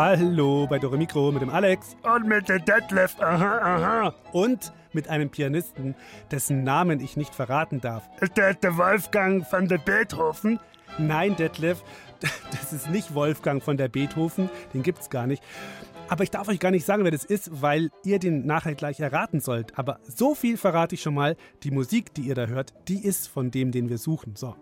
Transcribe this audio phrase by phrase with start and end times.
[0.00, 4.14] Hallo bei Dore Mikro mit dem Alex Und mit der Detlef, aha, aha.
[4.30, 5.96] und mit einem Pianisten,
[6.30, 8.08] dessen Namen ich nicht verraten darf.
[8.20, 10.60] Ist der, der Wolfgang van der Beethoven?
[10.98, 11.82] Nein, Detlef,
[12.52, 15.42] das ist nicht Wolfgang von der Beethoven, den gibt's gar nicht.
[16.08, 19.00] Aber ich darf euch gar nicht sagen, wer das ist, weil ihr den nachher gleich
[19.00, 19.76] erraten sollt.
[19.76, 21.34] Aber so viel verrate ich schon mal,
[21.64, 24.36] die Musik, die ihr da hört, die ist von dem, den wir suchen.
[24.36, 24.54] So.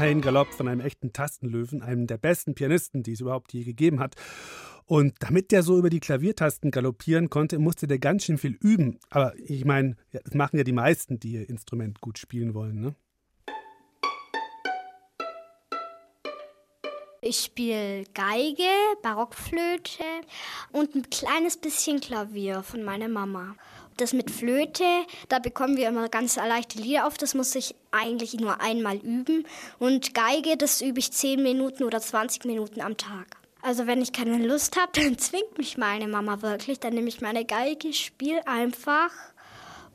[0.00, 4.00] Ein Galopp von einem echten Tastenlöwen, einem der besten Pianisten, die es überhaupt je gegeben
[4.00, 4.14] hat.
[4.86, 8.98] Und damit der so über die Klaviertasten galoppieren konnte, musste der ganz schön viel üben.
[9.10, 12.80] Aber ich meine, das machen ja die meisten, die ihr Instrument gut spielen wollen.
[12.80, 12.94] Ne?
[17.22, 18.62] Ich spiele Geige,
[19.02, 20.04] Barockflöte
[20.72, 23.56] und ein kleines bisschen Klavier von meiner Mama.
[23.98, 24.86] Das mit Flöte,
[25.28, 27.18] da bekommen wir immer ganz leichte Lieder auf.
[27.18, 29.44] Das muss ich eigentlich nur einmal üben.
[29.78, 33.36] Und Geige, das übe ich 10 Minuten oder 20 Minuten am Tag.
[33.60, 36.80] Also wenn ich keine Lust habe, dann zwingt mich meine Mama wirklich.
[36.80, 39.10] Dann nehme ich meine Geige, spiele einfach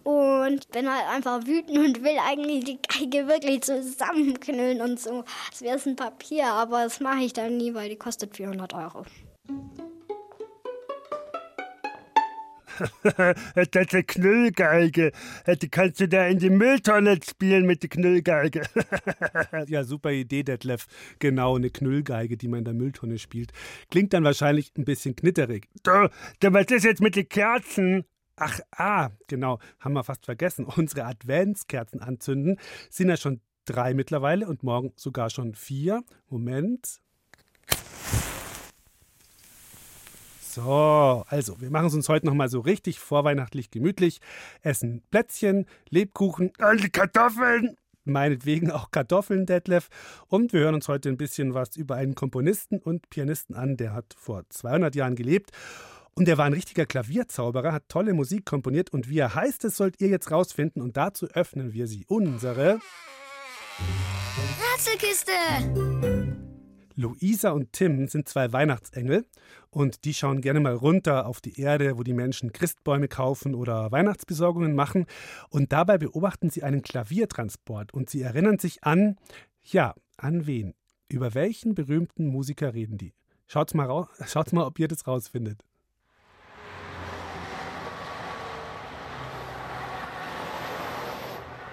[0.06, 5.26] und bin halt einfach wütend und will eigentlich die Geige wirklich zusammenknüllen und so.
[5.50, 8.74] Als wäre es ein Papier, aber das mache ich dann nie, weil die kostet 400
[8.76, 9.04] Euro.
[13.04, 15.12] das ist eine Knüllgeige.
[15.62, 18.64] Die kannst du da in die Mülltonne spielen mit der Knüllgeige.
[19.68, 20.86] Ja, super Idee, Detlef.
[21.20, 23.54] Genau, eine Knüllgeige, die man in der Mülltonne spielt.
[23.90, 25.68] Klingt dann wahrscheinlich ein bisschen knitterig.
[25.84, 28.06] Du, du, was ist jetzt mit den Kerzen?
[28.38, 30.66] Ach, ah, genau, haben wir fast vergessen.
[30.78, 32.60] Unsere Adventskerzen anzünden
[32.90, 36.04] sind ja schon drei mittlerweile und morgen sogar schon vier.
[36.30, 37.00] Moment.
[40.42, 44.22] So, also, wir machen es uns heute nochmal so richtig vorweihnachtlich gemütlich.
[44.62, 46.52] Essen Plätzchen, Lebkuchen,
[46.82, 47.76] die Kartoffeln?
[48.06, 49.90] meinetwegen auch Kartoffeln, Detlef.
[50.28, 53.94] Und wir hören uns heute ein bisschen was über einen Komponisten und Pianisten an, der
[53.94, 55.52] hat vor 200 Jahren gelebt.
[56.18, 58.90] Und er war ein richtiger Klavierzauberer, hat tolle Musik komponiert.
[58.94, 60.82] Und wie er heißt, das sollt ihr jetzt rausfinden.
[60.82, 62.06] Und dazu öffnen wir sie.
[62.08, 62.80] Unsere
[64.72, 65.34] Rätselkiste!
[66.96, 69.26] Luisa und Tim sind zwei Weihnachtsengel.
[69.70, 73.92] Und die schauen gerne mal runter auf die Erde, wo die Menschen Christbäume kaufen oder
[73.92, 75.08] Weihnachtsbesorgungen machen.
[75.50, 77.94] Und dabei beobachten sie einen Klaviertransport.
[77.94, 79.18] Und sie erinnern sich an,
[79.64, 80.76] ja, an wen?
[81.10, 83.14] Über welchen berühmten Musiker reden die?
[83.48, 85.62] Schaut's mal, schaut's mal, ob ihr das rausfindet.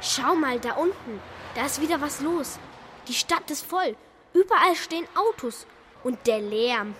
[0.03, 1.21] Schau mal, da unten.
[1.55, 2.59] Da ist wieder was los.
[3.07, 3.97] Die Stadt ist voll.
[4.35, 5.67] Überall stehen Autos.
[6.03, 6.95] Und der Lärm.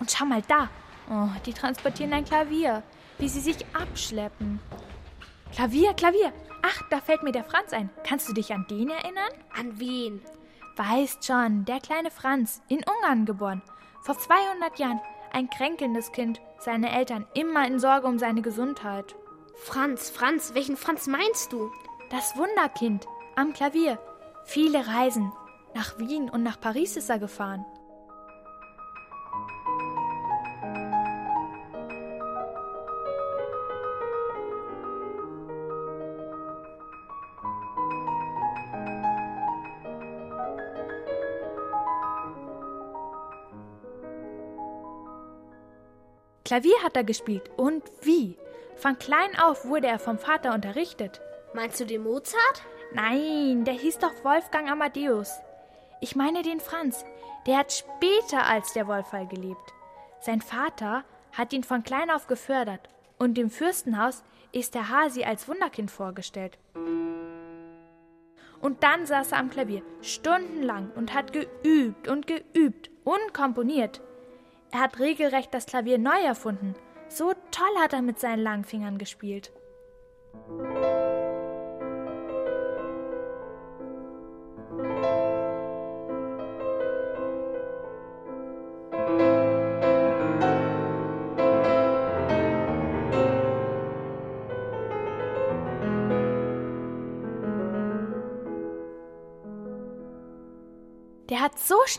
[0.00, 0.68] Und schau mal da.
[1.08, 2.82] Oh, die transportieren ein Klavier,
[3.18, 4.60] wie sie sich abschleppen.
[5.54, 6.32] Klavier, Klavier.
[6.62, 7.90] Ach, da fällt mir der Franz ein.
[8.04, 9.30] Kannst du dich an den erinnern?
[9.56, 10.20] An wen?
[10.76, 13.62] Weißt schon, der kleine Franz, in Ungarn geboren.
[14.02, 15.00] Vor 200 Jahren.
[15.32, 16.40] Ein kränkelndes Kind.
[16.58, 19.14] Seine Eltern immer in Sorge um seine Gesundheit.
[19.56, 21.70] Franz, Franz, welchen Franz meinst du?
[22.10, 23.06] Das Wunderkind.
[23.36, 23.96] Am Klavier.
[24.44, 25.32] Viele Reisen.
[25.74, 27.64] Nach Wien und nach Paris ist er gefahren.
[46.44, 47.48] Klavier hat er gespielt.
[47.56, 48.36] Und wie?
[48.74, 51.20] Von klein auf wurde er vom Vater unterrichtet.
[51.52, 52.62] Meinst du den Mozart?
[52.92, 55.32] Nein, der hieß doch Wolfgang Amadeus.
[56.00, 57.04] Ich meine den Franz.
[57.46, 59.72] Der hat später als der Wolfgang gelebt.
[60.20, 62.88] Sein Vater hat ihn von klein auf gefördert
[63.18, 66.58] und im Fürstenhaus ist der Hasi als Wunderkind vorgestellt.
[68.60, 74.00] Und dann saß er am Klavier stundenlang und hat geübt und geübt und komponiert.
[74.70, 76.74] Er hat regelrecht das Klavier neu erfunden.
[77.08, 79.50] So toll hat er mit seinen langen Fingern gespielt.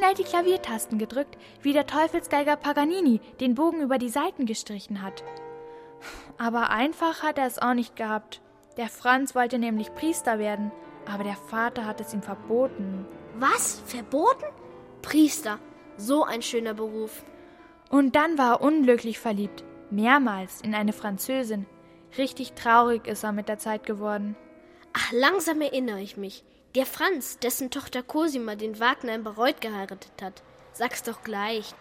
[0.01, 5.23] Schnell die Klaviertasten gedrückt, wie der Teufelsgeiger Paganini den Bogen über die Saiten gestrichen hat.
[6.39, 8.41] Aber einfach hat er es auch nicht gehabt.
[8.77, 10.71] Der Franz wollte nämlich Priester werden,
[11.05, 13.05] aber der Vater hat es ihm verboten.
[13.37, 13.83] Was?
[13.85, 14.45] Verboten?
[15.03, 15.59] Priester.
[15.97, 17.23] So ein schöner Beruf.
[17.91, 19.63] Und dann war er unglücklich verliebt.
[19.91, 21.67] Mehrmals in eine Französin.
[22.17, 24.35] Richtig traurig ist er mit der Zeit geworden.
[24.93, 26.43] Ach, langsam erinnere ich mich.
[26.75, 30.41] Der Franz, dessen Tochter Cosima den Wagner in Bayreuth geheiratet hat.
[30.71, 31.75] Sag's doch gleich.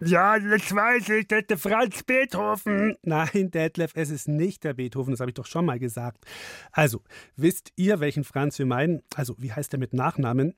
[0.00, 2.96] Ja, das weiß ich, das ist der Franz Beethoven.
[3.02, 6.24] Nein, Detlef, es ist nicht der Beethoven, das habe ich doch schon mal gesagt.
[6.70, 7.02] Also,
[7.36, 9.02] wisst ihr, welchen Franz wir meinen?
[9.16, 10.54] Also, wie heißt er mit Nachnamen?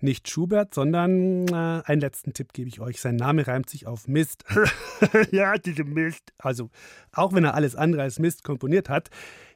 [0.00, 3.00] Nicht Schubert, sondern äh, einen letzten Tipp gebe ich euch.
[3.00, 4.44] Sein Name reimt sich auf Mist.
[5.30, 6.32] ja, diese Mist.
[6.38, 6.70] Also,
[7.12, 9.08] auch wenn er alles andere als Mist komponiert hat.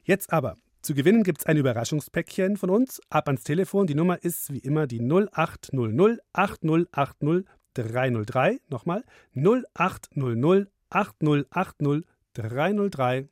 [0.03, 3.01] Jetzt aber, zu gewinnen gibt es ein Überraschungspäckchen von uns.
[3.09, 3.87] Ab ans Telefon.
[3.87, 8.59] Die Nummer ist wie immer die 0800 8080 303.
[8.69, 9.03] Nochmal
[9.35, 13.29] 0800 8080 303.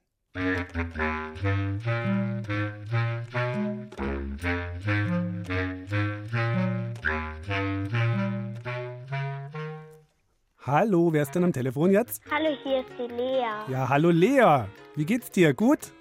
[10.62, 12.22] Hallo, wer ist denn am Telefon jetzt?
[12.30, 13.72] Hallo, hier ist die Lea.
[13.72, 14.66] Ja, hallo Lea.
[14.96, 15.56] Wie geht's dir?
[15.56, 15.92] Gut?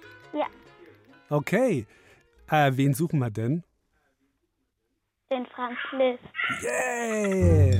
[1.29, 1.85] Okay.
[2.49, 3.63] Äh, wen suchen wir denn?
[5.29, 6.23] den Franz Liszt.
[6.63, 7.79] Yay!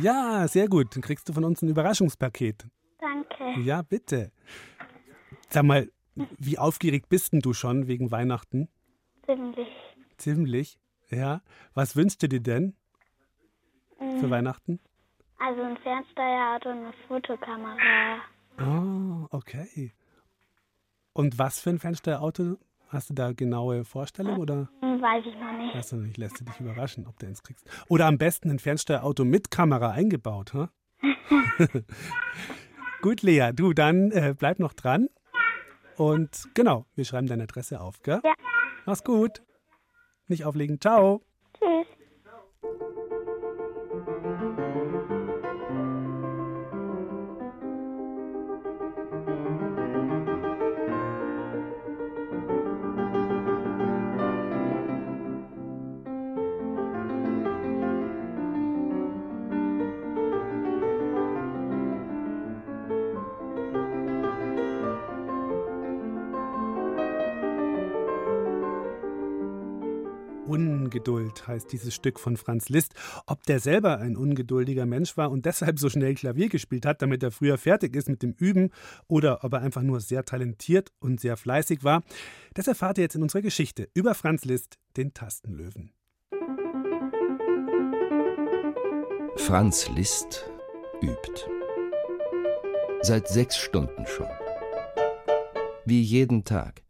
[0.00, 0.94] Ja, sehr gut.
[0.94, 2.66] Dann kriegst du von uns ein Überraschungspaket.
[2.98, 3.60] Danke.
[3.60, 4.32] Ja, bitte.
[5.48, 8.68] Sag mal, wie aufgeregt bist denn du schon wegen Weihnachten?
[9.26, 9.68] Ziemlich.
[10.16, 10.78] Ziemlich.
[11.10, 11.42] Ja.
[11.74, 12.74] Was wünschst du dir denn
[14.20, 14.80] für Weihnachten?
[15.38, 18.18] Also ein Fernsteuerauto und eine Fotokamera.
[18.60, 19.92] Oh, okay.
[21.12, 22.56] Und was für ein Fernsteuerauto?
[22.88, 25.74] Hast du da genaue Vorstellung oder Hm, Weiß ich noch nicht.
[25.74, 26.16] weißt du nicht?
[26.16, 27.68] Lässt du dich überraschen, ob du eins kriegst?
[27.88, 30.70] Oder am besten ein Fernsteuerauto mit Kamera eingebaut, ha?
[33.02, 35.08] Gut, Lea, du, dann äh, bleib noch dran.
[35.96, 38.20] Und genau, wir schreiben deine Adresse auf, gell?
[38.24, 38.32] Ja.
[38.86, 39.42] Mach's gut.
[40.26, 40.80] Nicht auflegen.
[40.80, 41.22] Ciao.
[70.98, 72.92] Ungeduld heißt dieses Stück von Franz Liszt.
[73.26, 77.22] Ob der selber ein ungeduldiger Mensch war und deshalb so schnell Klavier gespielt hat, damit
[77.22, 78.70] er früher fertig ist mit dem Üben,
[79.06, 82.02] oder ob er einfach nur sehr talentiert und sehr fleißig war,
[82.54, 85.92] das erfahrt ihr jetzt in unserer Geschichte über Franz Liszt, den Tastenlöwen.
[89.36, 90.50] Franz Liszt
[91.00, 91.46] übt.
[93.02, 94.26] Seit sechs Stunden schon.
[95.84, 96.82] Wie jeden Tag,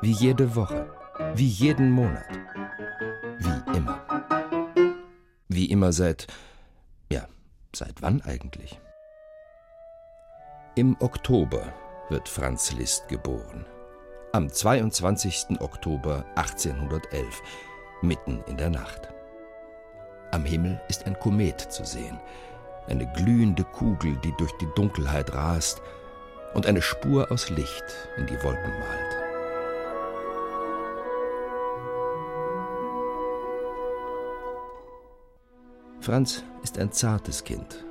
[0.00, 0.88] wie jede Woche,
[1.34, 2.37] wie jeden Monat.
[3.38, 4.00] Wie immer.
[5.48, 6.26] Wie immer seit.
[7.10, 7.26] Ja,
[7.74, 8.80] seit wann eigentlich?
[10.74, 11.72] Im Oktober
[12.08, 13.64] wird Franz Liszt geboren.
[14.32, 15.60] Am 22.
[15.60, 17.42] Oktober 1811,
[18.02, 19.08] mitten in der Nacht.
[20.32, 22.20] Am Himmel ist ein Komet zu sehen,
[22.88, 25.80] eine glühende Kugel, die durch die Dunkelheit rast
[26.54, 27.84] und eine Spur aus Licht
[28.16, 29.17] in die Wolken malt.
[36.00, 37.84] Franz ist ein zartes Kind.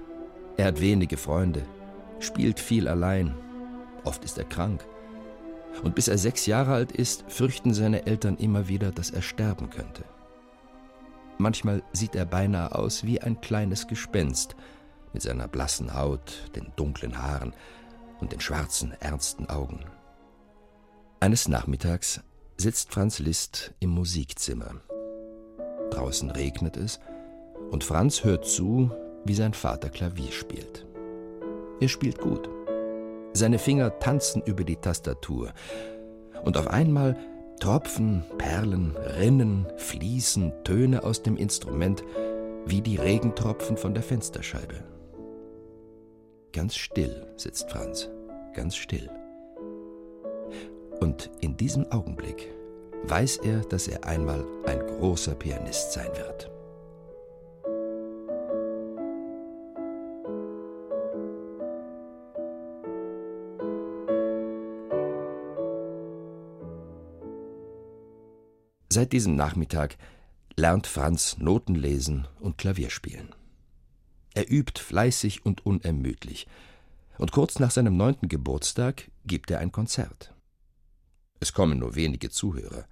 [0.56, 1.64] Er hat wenige Freunde,
[2.20, 3.36] spielt viel allein,
[4.04, 4.86] oft ist er krank.
[5.84, 9.70] Und bis er sechs Jahre alt ist, fürchten seine Eltern immer wieder, dass er sterben
[9.70, 10.04] könnte.
[11.38, 14.56] Manchmal sieht er beinahe aus wie ein kleines Gespenst,
[15.14, 17.54] mit seiner blassen Haut, den dunklen Haaren
[18.20, 19.86] und den schwarzen, ernsten Augen.
[21.20, 22.22] Eines Nachmittags
[22.58, 24.82] sitzt Franz Liszt im Musikzimmer.
[25.92, 27.00] Draußen regnet es
[27.72, 28.92] und Franz hört zu,
[29.26, 30.86] wie sein Vater Klavier spielt.
[31.80, 32.50] Er spielt gut.
[33.34, 35.54] Seine Finger tanzen über die Tastatur
[36.44, 37.16] und auf einmal
[37.60, 42.04] tropfen, perlen, rinnen, fließen Töne aus dem Instrument
[42.66, 44.84] wie die Regentropfen von der Fensterscheibe.
[46.54, 48.10] Ganz still sitzt Franz,
[48.54, 49.10] ganz still.
[51.00, 52.52] Und in diesem Augenblick
[53.04, 56.50] weiß er, dass er einmal ein großer Pianist sein wird.
[68.98, 69.96] Seit diesem Nachmittag
[70.56, 73.30] lernt Franz Noten lesen und Klavier spielen.
[74.34, 76.48] Er übt fleißig und unermüdlich.
[77.20, 80.34] Und kurz nach seinem neunten Geburtstag gibt er ein Konzert.
[81.40, 82.86] Es kommen nur wenige Zuhörer.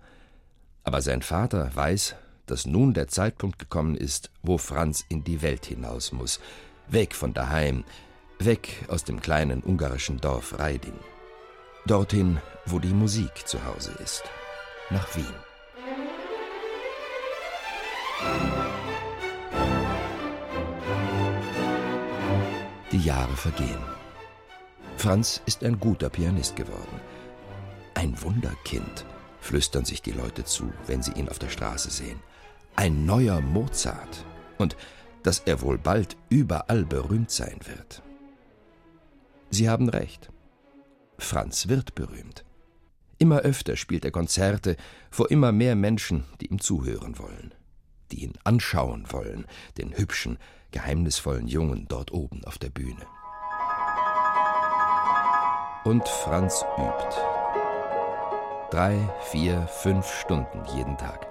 [0.84, 2.14] Aber sein Vater weiß,
[2.46, 6.40] dass nun der Zeitpunkt gekommen ist, wo Franz in die Welt hinaus muss,
[6.88, 7.84] weg von daheim,
[8.38, 11.00] weg aus dem kleinen ungarischen Dorf Reiding.
[11.88, 14.22] Dorthin, wo die Musik zu Hause ist,
[14.92, 15.34] nach Wien.
[22.92, 23.84] Die Jahre vergehen.
[24.98, 27.02] Franz ist ein guter Pianist geworden.
[27.94, 29.06] Ein Wunderkind,
[29.40, 32.20] flüstern sich die Leute zu, wenn sie ihn auf der Straße sehen.
[32.76, 34.26] Ein neuer Mozart.
[34.58, 34.76] Und
[35.24, 38.02] dass er wohl bald überall berühmt sein wird.
[39.50, 40.30] Sie haben recht.
[41.18, 42.46] Franz wird berühmt.
[43.18, 44.76] Immer öfter spielt er Konzerte
[45.10, 47.54] vor immer mehr Menschen, die ihm zuhören wollen,
[48.12, 49.46] die ihn anschauen wollen,
[49.78, 50.38] den hübschen,
[50.72, 53.06] geheimnisvollen Jungen dort oben auf der Bühne.
[55.84, 57.16] Und Franz übt.
[58.72, 58.98] Drei,
[59.32, 61.28] vier, fünf Stunden jeden Tag.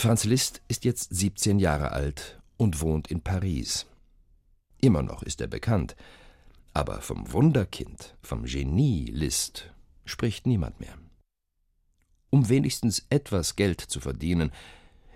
[0.00, 3.89] Franz Liszt ist jetzt 17 Jahre alt und wohnt in Paris.
[4.80, 5.94] Immer noch ist er bekannt,
[6.72, 9.72] aber vom Wunderkind, vom Genie Liszt
[10.04, 10.94] spricht niemand mehr.
[12.30, 14.52] Um wenigstens etwas Geld zu verdienen,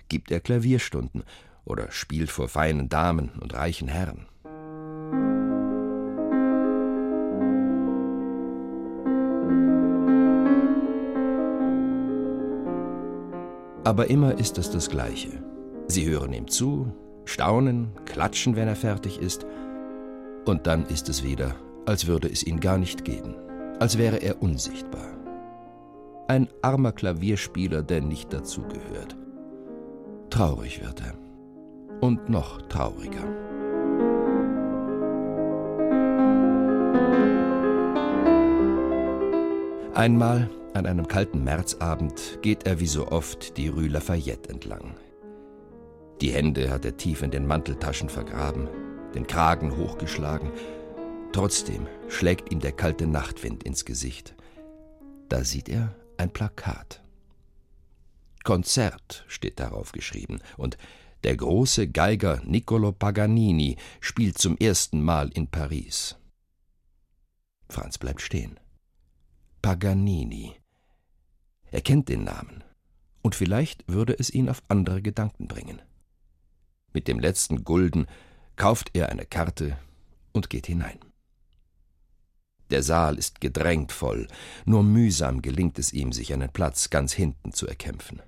[0.08, 1.22] gibt er Klavierstunden
[1.64, 4.26] oder spielt vor feinen Damen und reichen Herren.
[13.84, 15.42] Aber immer ist es das Gleiche.
[15.88, 16.92] Sie hören ihm zu,
[17.24, 19.46] staunen, klatschen, wenn er fertig ist,
[20.44, 21.54] und dann ist es wieder,
[21.86, 23.34] als würde es ihn gar nicht geben,
[23.80, 25.06] als wäre er unsichtbar.
[26.28, 29.16] Ein armer Klavierspieler, der nicht dazugehört.
[30.30, 31.14] Traurig wird er.
[32.00, 33.24] Und noch trauriger.
[39.94, 44.94] Einmal, an einem kalten Märzabend, geht er wie so oft die Rue Lafayette entlang.
[46.24, 48.66] Die Hände hat er tief in den Manteltaschen vergraben,
[49.14, 50.50] den Kragen hochgeschlagen.
[51.32, 54.34] Trotzdem schlägt ihm der kalte Nachtwind ins Gesicht.
[55.28, 57.02] Da sieht er ein Plakat.
[58.42, 60.78] Konzert steht darauf geschrieben und
[61.24, 66.16] der große Geiger Niccolo Paganini spielt zum ersten Mal in Paris.
[67.68, 68.58] Franz bleibt stehen.
[69.60, 70.54] Paganini.
[71.70, 72.64] Er kennt den Namen,
[73.20, 75.82] und vielleicht würde es ihn auf andere Gedanken bringen.
[76.94, 78.06] Mit dem letzten Gulden
[78.56, 79.76] kauft er eine Karte
[80.32, 81.00] und geht hinein.
[82.70, 84.28] Der Saal ist gedrängt voll,
[84.64, 88.22] nur mühsam gelingt es ihm, sich einen Platz ganz hinten zu erkämpfen.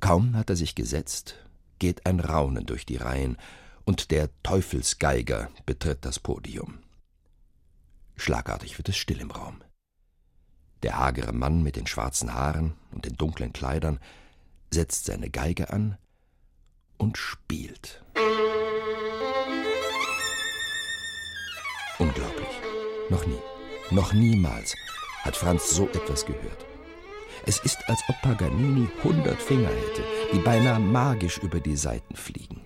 [0.00, 1.36] Kaum hat er sich gesetzt,
[1.78, 3.36] geht ein Raunen durch die Reihen,
[3.84, 6.80] und der Teufelsgeiger betritt das Podium.
[8.16, 9.62] Schlagartig wird es still im Raum.
[10.82, 13.98] Der hagere Mann mit den schwarzen Haaren und den dunklen Kleidern
[14.70, 15.96] setzt seine Geige an
[16.98, 18.02] und spielt.
[21.98, 22.48] Unglaublich.
[23.10, 23.40] Noch nie,
[23.90, 24.74] noch niemals
[25.22, 26.66] hat Franz so etwas gehört.
[27.46, 30.02] Es ist, als ob Paganini hundert Finger hätte,
[30.32, 32.60] die beinahe magisch über die Saiten fliegen.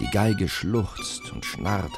[0.00, 1.92] Die Geige schluchzt und schnarrt,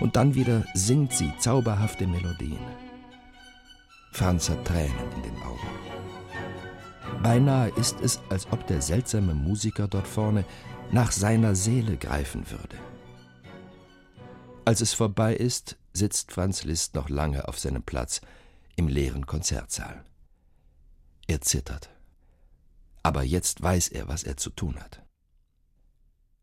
[0.00, 2.83] und dann wieder singt sie zauberhafte Melodien.
[4.14, 5.68] Franz hat Tränen in den Augen.
[7.24, 10.44] Beinahe ist es, als ob der seltsame Musiker dort vorne
[10.92, 12.78] nach seiner Seele greifen würde.
[14.64, 18.20] Als es vorbei ist, sitzt Franz Liszt noch lange auf seinem Platz
[18.76, 20.04] im leeren Konzertsaal.
[21.26, 21.90] Er zittert.
[23.02, 25.02] Aber jetzt weiß er, was er zu tun hat.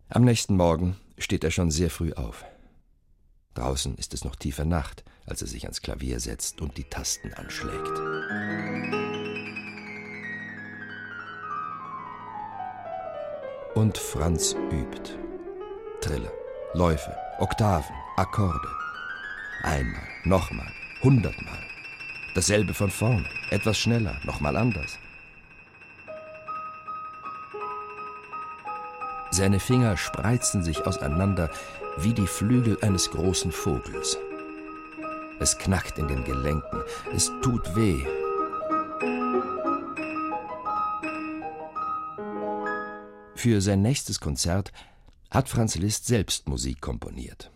[0.10, 2.44] Am nächsten Morgen steht er schon sehr früh auf.
[3.54, 7.34] Draußen ist es noch tiefe Nacht, als er sich ans Klavier setzt und die Tasten
[7.34, 8.00] anschlägt.
[13.76, 15.18] Und Franz übt.
[16.02, 16.32] Trille,
[16.74, 18.68] Läufe, Oktaven, Akkorde.
[19.64, 20.72] Einmal, nochmal,
[21.04, 21.60] hundertmal.
[22.36, 24.98] Dasselbe von vorne, etwas schneller, nochmal anders.
[29.32, 31.50] Seine Finger spreizen sich auseinander
[31.98, 34.18] wie die Flügel eines großen Vogels.
[35.42, 36.84] Es knackt in den Gelenken,
[37.16, 38.06] es tut weh.
[43.34, 44.72] Für sein nächstes Konzert
[45.32, 47.52] hat Franz Liszt selbst Musik komponiert.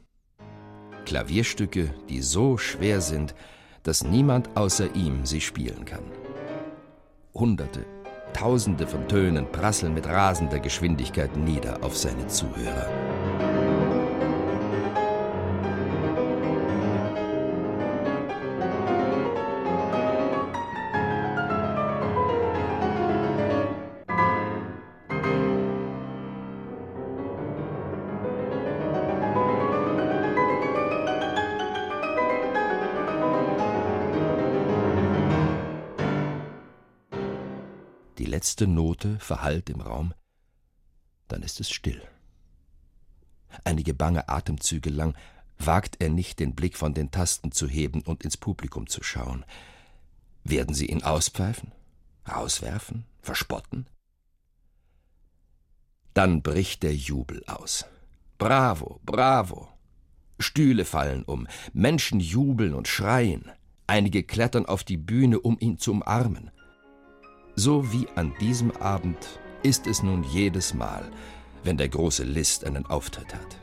[1.06, 3.36] Klavierstücke, die so schwer sind,
[3.84, 6.06] dass niemand außer ihm sie spielen kann.
[7.36, 7.86] Hunderte,
[8.36, 12.90] Tausende von Tönen prasseln mit rasender Geschwindigkeit nieder auf seine Zuhörer.
[38.46, 40.14] Letzte Note verhallt im Raum,
[41.28, 42.00] dann ist es still.
[43.64, 45.18] Einige bange Atemzüge lang
[45.58, 49.46] wagt er nicht, den Blick von den Tasten zu heben und ins Publikum zu schauen.
[50.44, 51.72] Werden sie ihn auspfeifen,
[52.30, 53.88] rauswerfen, verspotten?
[56.14, 57.88] Dann bricht der Jubel aus.
[58.38, 59.70] Bravo, bravo!
[60.38, 63.52] Stühle fallen um, Menschen jubeln und schreien,
[63.88, 66.52] einige klettern auf die Bühne, um ihn zu umarmen.
[67.58, 71.10] So wie an diesem Abend ist es nun jedes Mal,
[71.64, 73.58] wenn der große List einen Auftritt hat.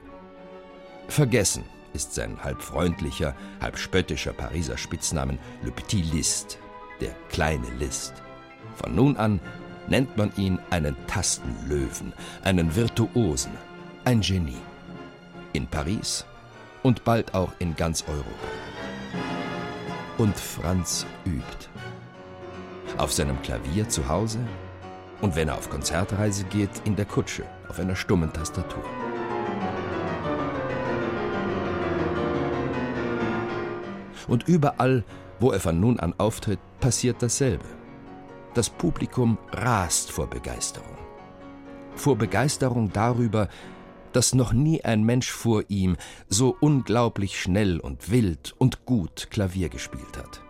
[1.08, 6.58] Vergessen ist sein halb freundlicher, halb spöttischer Pariser Spitznamen Le Petit List,
[7.02, 8.14] der kleine List.
[8.76, 9.40] Von nun an
[9.88, 13.52] nennt man ihn einen Tastenlöwen, einen Virtuosen,
[14.06, 14.62] ein Genie.
[15.52, 16.24] In Paris
[16.82, 18.48] und bald auch in ganz Europa.
[20.16, 21.68] Und Franz übt
[22.98, 24.40] auf seinem Klavier zu Hause
[25.20, 28.84] und wenn er auf Konzertreise geht, in der Kutsche auf einer stummen Tastatur.
[34.28, 35.04] Und überall,
[35.40, 37.64] wo er von nun an auftritt, passiert dasselbe.
[38.54, 40.96] Das Publikum rast vor Begeisterung.
[41.94, 43.48] Vor Begeisterung darüber,
[44.12, 45.96] dass noch nie ein Mensch vor ihm
[46.28, 50.42] so unglaublich schnell und wild und gut Klavier gespielt hat.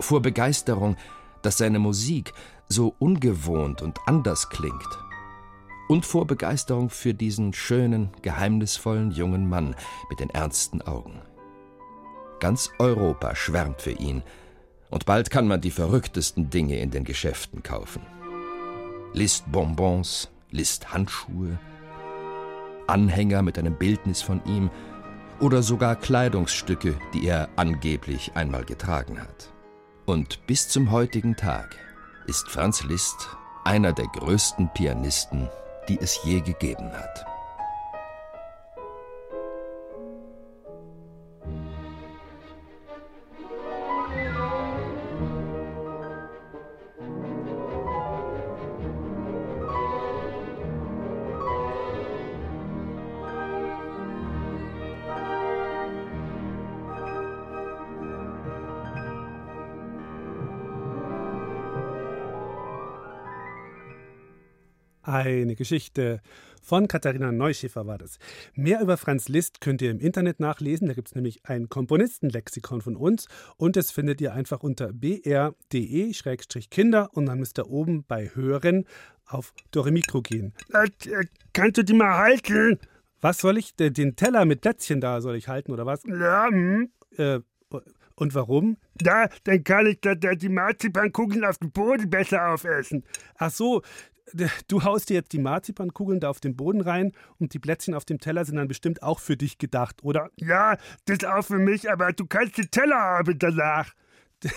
[0.00, 0.96] Vor Begeisterung,
[1.44, 2.32] dass seine Musik
[2.68, 4.88] so ungewohnt und anders klingt.
[5.88, 9.76] Und vor Begeisterung für diesen schönen, geheimnisvollen jungen Mann
[10.08, 11.20] mit den ernsten Augen.
[12.40, 14.22] Ganz Europa schwärmt für ihn,
[14.90, 18.02] und bald kann man die verrücktesten Dinge in den Geschäften kaufen.
[19.12, 21.58] Listbonbons, Listhandschuhe,
[22.86, 24.70] Anhänger mit einem Bildnis von ihm
[25.40, 29.53] oder sogar Kleidungsstücke, die er angeblich einmal getragen hat.
[30.06, 31.76] Und bis zum heutigen Tag
[32.26, 33.28] ist Franz Liszt
[33.64, 35.48] einer der größten Pianisten,
[35.88, 37.33] die es je gegeben hat.
[65.54, 66.20] Eine Geschichte
[66.62, 68.18] von Katharina Neuschäfer war das.
[68.56, 70.88] Mehr über Franz Liszt könnt ihr im Internet nachlesen.
[70.88, 75.50] Da gibt es nämlich ein Komponistenlexikon von uns und das findet ihr einfach unter br.de-kinder
[77.12, 78.84] und dann müsst ihr oben bei Hören
[79.26, 80.54] auf Doremikro gehen.
[80.72, 80.88] Äh,
[81.52, 82.80] kannst du die mal halten?
[83.20, 83.76] Was soll ich?
[83.76, 86.02] Den Teller mit Plätzchen da soll ich halten oder was?
[86.04, 86.90] Ja, hm.
[87.16, 87.38] Äh,
[88.16, 88.76] und warum?
[88.96, 93.04] Da, dann kann ich da, da die Marzipankugeln auf dem Boden besser aufessen.
[93.38, 93.82] Ach so,
[94.68, 98.04] du haust dir jetzt die Marzipankugeln da auf den Boden rein und die Plätzchen auf
[98.04, 100.30] dem Teller sind dann bestimmt auch für dich gedacht, oder?
[100.36, 103.92] Ja, das ist auch für mich, aber du kannst den Teller haben danach.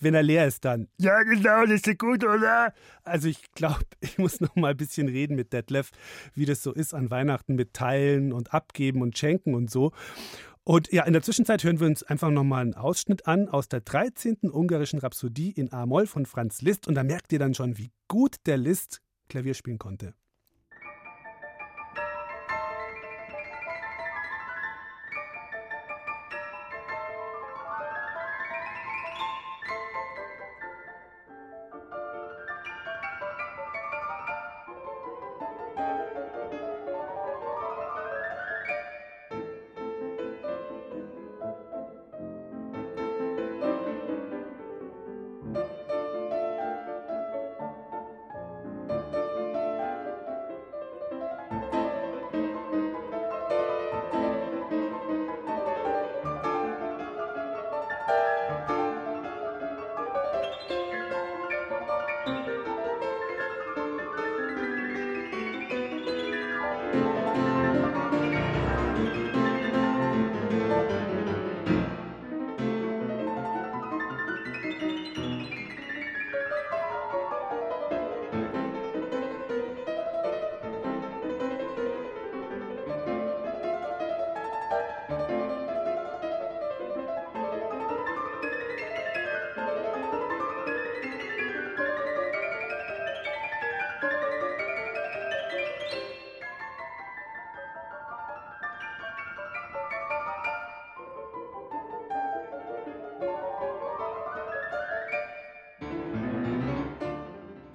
[0.00, 0.86] Wenn er leer ist dann.
[0.98, 2.72] Ja, genau, das ist gut, oder?
[3.02, 5.90] Also ich glaube, ich muss noch mal ein bisschen reden mit Detlef,
[6.34, 9.90] wie das so ist an Weihnachten mit Teilen und Abgeben und Schenken und so.
[10.62, 13.80] Und ja, in der Zwischenzeit hören wir uns einfach nochmal einen Ausschnitt an aus der
[13.80, 14.50] 13.
[14.52, 16.86] ungarischen Rhapsodie in A-Moll von Franz Liszt.
[16.86, 20.14] Und da merkt ihr dann schon, wie gut der Liszt Klavier spielen konnte.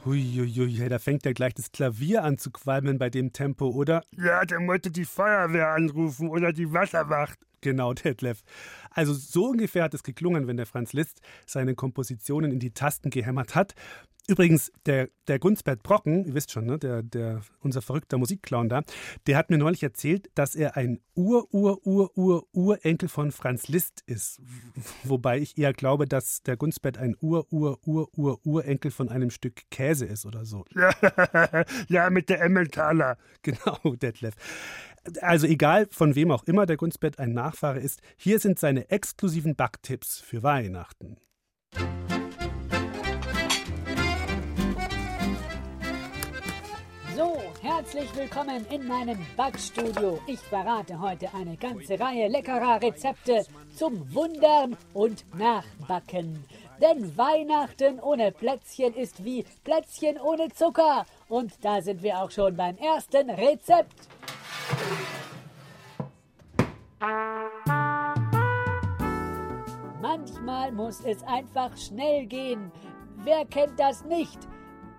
[0.06, 4.04] Huiuiui, da fängt ja gleich das Klavier an zu qualmen bei dem Tempo, oder?
[4.18, 7.39] Ja, der wollte die Feuerwehr anrufen oder die Wasserwacht.
[7.62, 8.44] Genau, Detlef.
[8.93, 13.10] Also so ungefähr hat es geklungen, wenn der Franz Liszt seine Kompositionen in die Tasten
[13.10, 13.75] gehämmert hat.
[14.25, 18.84] Übrigens, der, der Gunsbert Brocken, ihr wisst schon, ne, der, der, unser verrückter Musikclown da,
[19.27, 24.39] der hat mir neulich erzählt, dass er ein Ur-Ur-Ur-Ur-Urenkel von Franz Liszt ist.
[25.03, 30.45] Wobei ich eher glaube, dass der Gunsbert ein Ur-Ur-Ur-Ur-Urenkel von einem Stück Käse ist oder
[30.45, 30.63] so.
[31.89, 33.17] ja, mit der Emmentaler.
[33.41, 34.36] Genau, Detlef.
[35.22, 39.56] Also egal, von wem auch immer der Gunsbert ein Nachfahre ist, hier sind seine exklusiven
[39.56, 41.18] Backtipps für Weihnachten.
[47.18, 50.22] So, herzlich willkommen in meinem Backstudio.
[50.26, 56.46] Ich verrate heute eine ganze Reihe leckerer Rezepte zum Wundern und Nachbacken.
[56.82, 61.06] Denn Weihnachten ohne Plätzchen ist wie Plätzchen ohne Zucker.
[61.28, 64.08] Und da sind wir auch schon beim ersten Rezept.
[70.02, 72.71] Manchmal muss es einfach schnell gehen.
[73.23, 74.39] Wer kennt das nicht?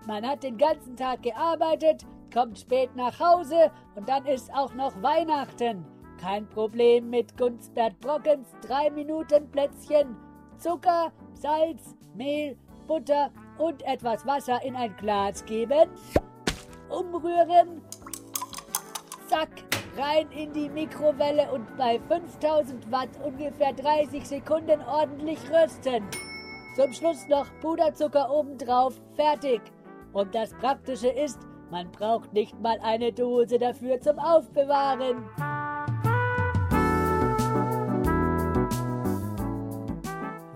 [0.07, 5.01] Man hat den ganzen Tag gearbeitet, kommt spät nach Hause und dann ist auch noch
[5.01, 5.85] Weihnachten.
[6.19, 10.15] Kein Problem mit Gunstbert Brockens 3 Minuten Plätzchen.
[10.57, 15.89] Zucker, Salz, Mehl, Butter und etwas Wasser in ein Glas geben.
[16.89, 17.81] Umrühren.
[19.27, 19.49] Zack,
[19.97, 26.03] rein in die Mikrowelle und bei 5000 Watt ungefähr 30 Sekunden ordentlich rösten.
[26.75, 29.61] Zum Schluss noch Puderzucker obendrauf, fertig.
[30.13, 31.39] Und das Praktische ist,
[31.71, 35.23] man braucht nicht mal eine Dose dafür zum Aufbewahren.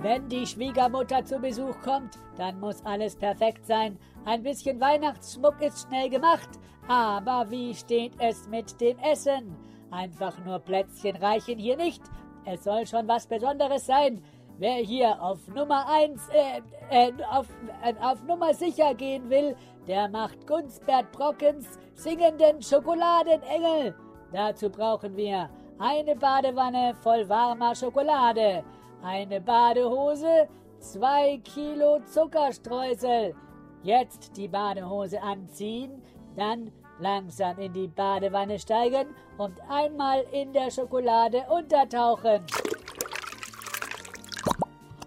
[0.02, 3.98] Wenn die Schwiegermutter zu Besuch kommt, dann muss alles perfekt sein.
[4.26, 6.50] Ein bisschen Weihnachtsschmuck ist schnell gemacht,
[6.89, 9.56] aber wie steht es mit dem Essen?
[9.91, 12.02] Einfach nur Plätzchen reichen hier nicht.
[12.45, 14.23] Es soll schon was Besonderes sein.
[14.58, 17.47] Wer hier auf Nummer 1, äh, äh, auf,
[17.84, 19.56] äh, auf Nummer sicher gehen will,
[19.88, 23.95] der macht Gunstbert Brockens singenden Schokoladenengel.
[24.34, 28.63] Dazu brauchen wir eine Badewanne voll warmer Schokolade,
[29.04, 30.49] eine Badehose,
[30.80, 33.36] zwei Kilo Zuckerstreusel.
[33.84, 36.02] Jetzt die Badehose anziehen,
[36.36, 39.08] dann langsam in die Badewanne steigen
[39.38, 42.46] und einmal in der Schokolade untertauchen.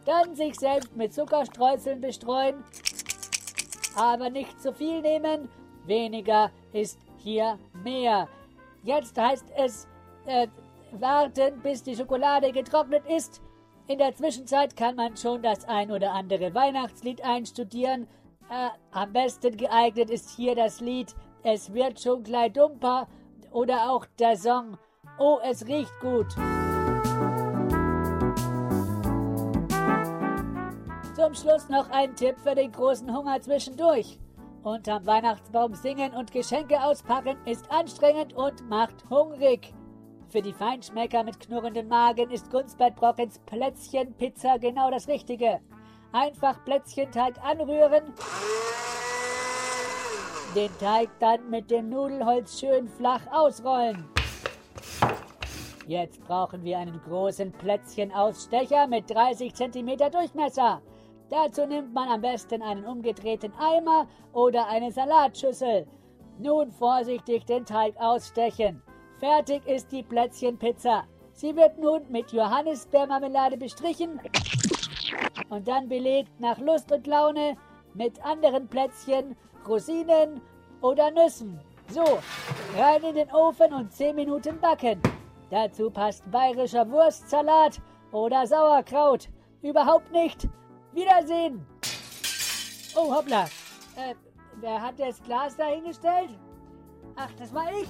[0.05, 2.65] Dann sich selbst mit Zuckerstreuseln bestreuen,
[3.97, 5.49] aber nicht zu viel nehmen.
[5.87, 8.29] Weniger ist hier mehr.
[8.83, 9.87] Jetzt heißt es
[10.27, 10.49] äh,
[10.93, 13.41] warten, bis die Schokolade getrocknet ist.
[13.87, 18.09] In der Zwischenzeit kann man schon das ein oder andere Weihnachtslied einstudieren.
[18.51, 23.09] Äh, am besten geeignet ist hier das Lied Es wird schon gleich dumper
[23.51, 24.79] oder auch der Song
[25.19, 26.33] Oh, es riecht gut.
[31.17, 34.19] Zum Schluss noch ein Tipp für den großen Hunger zwischendurch.
[34.63, 39.75] Unterm Weihnachtsbaum singen und Geschenke auspacken ist anstrengend und macht hungrig.
[40.29, 45.61] Für die Feinschmecker mit knurrendem Magen ist Gunstbert Brockens Plätzchenpizza genau das Richtige.
[46.13, 48.15] Einfach Plätzchenteig anrühren,
[50.55, 54.05] den Teig dann mit dem Nudelholz schön flach ausrollen.
[55.87, 60.83] Jetzt brauchen wir einen großen Plätzchenausstecher mit 30 cm Durchmesser.
[61.31, 65.87] Dazu nimmt man am besten einen umgedrehten Eimer oder eine Salatschüssel.
[66.39, 68.83] Nun vorsichtig den Teig ausstechen.
[69.19, 71.05] Fertig ist die Plätzchenpizza.
[71.33, 74.21] Sie wird nun mit Johannisbeermarmelade bestrichen
[75.49, 77.57] und dann belegt nach Lust und Laune
[77.95, 79.37] mit anderen Plätzchen,
[79.67, 80.41] Rosinen
[80.81, 81.61] oder Nüssen.
[81.89, 82.21] So,
[82.79, 85.01] rein in den Ofen und 10 Minuten backen.
[85.51, 87.81] Dazu passt bayerischer Wurstsalat
[88.13, 89.29] oder Sauerkraut.
[89.63, 90.49] Überhaupt nicht.
[90.93, 91.67] Wiedersehen!
[92.95, 93.45] Oh, hoppla.
[93.97, 94.15] Äh,
[94.61, 96.31] wer hat das Glas da hingestellt?
[97.17, 97.89] Ach, das war ich.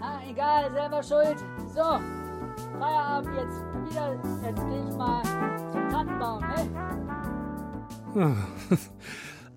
[0.00, 1.38] Ah, egal, selber schuld.
[1.74, 2.00] So,
[2.78, 3.60] Feierabend jetzt
[3.90, 4.18] wieder.
[4.44, 5.22] Jetzt gehe ich mal
[5.72, 6.42] zum Tannenbaum,
[8.14, 8.36] ne?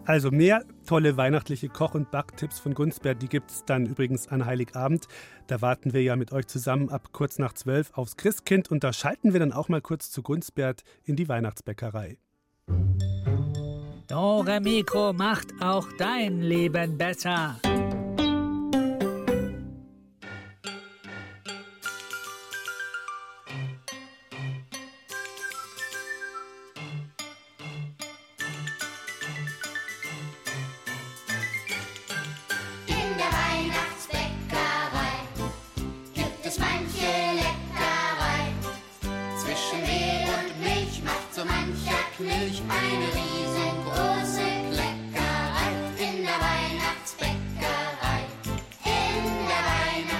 [0.05, 4.45] Also mehr tolle weihnachtliche Koch- und Backtipps von Gunsbert, die gibt es dann übrigens an
[4.45, 5.07] Heiligabend.
[5.47, 8.91] Da warten wir ja mit euch zusammen ab kurz nach zwölf aufs Christkind und da
[8.91, 12.17] schalten wir dann auch mal kurz zu Gunsbert in die Weihnachtsbäckerei.
[14.07, 17.55] Dore Mikro macht auch dein Leben besser.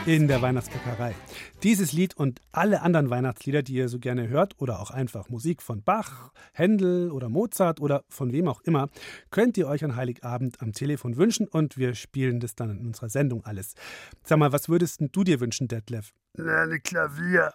[0.06, 1.16] In der Weihnachtsbäckerei.
[1.64, 5.62] Dieses Lied und alle anderen Weihnachtslieder, die ihr so gerne hört oder auch einfach Musik
[5.62, 8.90] von Bach, Händel oder Mozart oder von wem auch immer,
[9.32, 13.10] könnt ihr euch an Heiligabend am Telefon wünschen und wir spielen das dann in unserer
[13.10, 13.76] Sendung alles.
[14.24, 16.12] Sag mal, was würdest du dir wünschen, Detlef?
[16.36, 17.54] Lerne Klavier.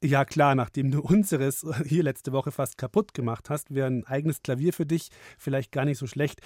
[0.00, 4.42] Ja klar, nachdem du unseres hier letzte Woche fast kaputt gemacht hast, wäre ein eigenes
[4.42, 6.40] Klavier für dich vielleicht gar nicht so schlecht.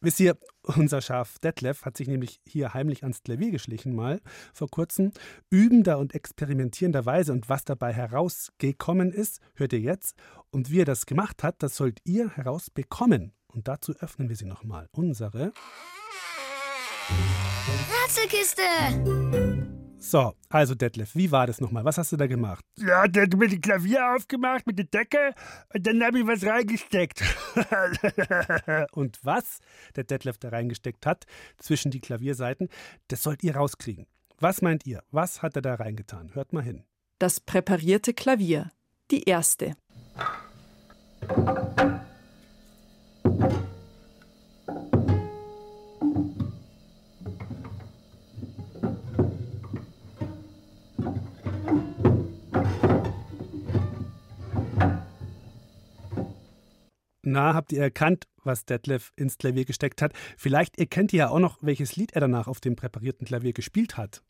[0.00, 4.20] Wisst ihr, unser Schaf Detlef hat sich nämlich hier heimlich ans Klavier geschlichen mal
[4.52, 5.12] vor kurzem,
[5.50, 10.16] übender und experimentierenderweise und was dabei herausgekommen ist, hört ihr jetzt.
[10.50, 13.32] Und wie er das gemacht hat, das sollt ihr herausbekommen.
[13.48, 14.88] Und dazu öffnen wir sie nochmal.
[14.92, 15.52] Unsere
[18.04, 19.75] Ratzelkiste!
[19.98, 21.84] So, also Detlef, wie war das nochmal?
[21.84, 22.64] Was hast du da gemacht?
[22.78, 25.34] Ja, der hat mir die Klavier aufgemacht mit der Decke
[25.74, 27.22] und dann habe ich was reingesteckt.
[28.92, 29.58] und was
[29.96, 31.24] der Detlef da reingesteckt hat
[31.58, 32.68] zwischen die Klavierseiten,
[33.08, 34.06] das sollt ihr rauskriegen.
[34.38, 35.02] Was meint ihr?
[35.10, 36.34] Was hat er da reingetan?
[36.34, 36.84] Hört mal hin.
[37.18, 38.70] Das präparierte Klavier.
[39.10, 39.76] Die erste.
[57.36, 60.14] Na, habt ihr erkannt, was Detlef ins Klavier gesteckt hat?
[60.38, 63.98] Vielleicht erkennt ihr ja auch noch, welches Lied er danach auf dem präparierten Klavier gespielt
[63.98, 64.22] hat.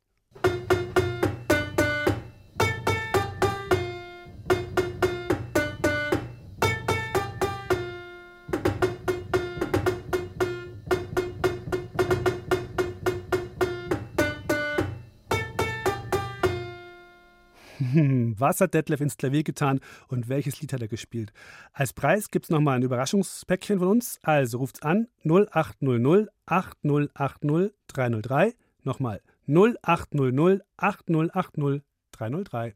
[18.38, 21.33] Was hat Detlef ins Klavier getan und welches Lied hat er gespielt?
[21.72, 24.18] Als Preis gibt es nochmal ein Überraschungspäckchen von uns.
[24.22, 28.55] Also ruft's an 0800 8080 303.
[28.83, 32.75] Nochmal 0800 8080 303.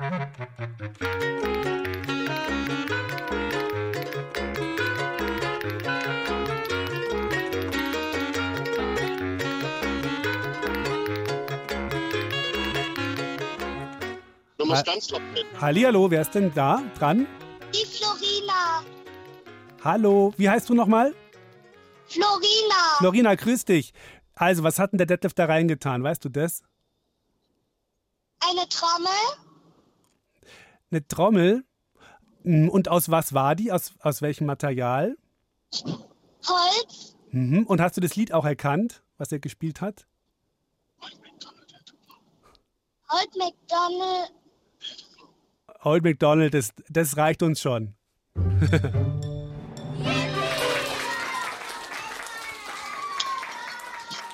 [0.00, 0.30] Nummer
[14.76, 15.44] Stanzlock mit.
[15.60, 17.26] Hallihallo, wer ist denn da dran?
[17.74, 18.82] Die Florina.
[19.84, 21.14] Hallo, wie heißt du nochmal?
[22.06, 22.96] Florina.
[22.98, 23.92] Florina, grüß dich.
[24.34, 26.02] Also, was hat denn der Detlef da reingetan?
[26.02, 26.62] Weißt du das?
[28.40, 29.49] Eine Trommel.
[30.90, 31.64] Eine Trommel?
[32.42, 33.70] Hm, Und aus was war die?
[33.72, 35.16] Aus, aus welchem Material?
[35.74, 37.16] Holz.
[37.30, 37.64] Mhm.
[37.66, 40.06] Und hast du das Lied auch erkannt, was er gespielt hat?
[43.12, 44.32] Old McDonald.
[45.82, 47.94] Old McDonald, das, das reicht uns schon.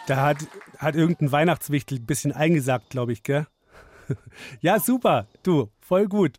[0.06, 0.38] da hat,
[0.78, 3.46] hat irgendein Weihnachtswichtel ein bisschen eingesagt, glaube ich, gell?
[4.60, 5.26] ja, super.
[5.42, 6.38] Du, voll gut.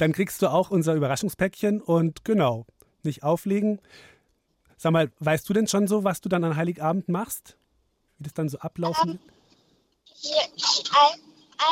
[0.00, 2.64] Dann kriegst du auch unser Überraschungspäckchen und genau,
[3.02, 3.82] nicht auflegen.
[4.78, 7.56] Sag mal, weißt du denn schon so, was du dann an Heiligabend machst?
[8.16, 9.20] Wie das dann so ablaufen wird?
[10.14, 11.20] Hier, ei-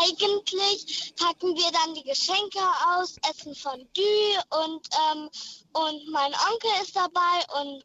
[0.05, 2.59] eigentlich packen wir dann die Geschenke
[2.95, 5.31] aus, essen Fondue und, ähm,
[5.73, 7.83] und mein Onkel ist dabei und,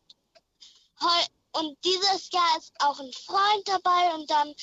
[1.53, 4.53] und dieses Jahr ist auch ein Freund dabei und dann